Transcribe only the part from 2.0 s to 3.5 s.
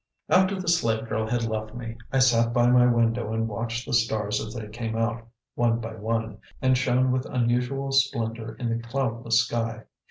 I sat by my window and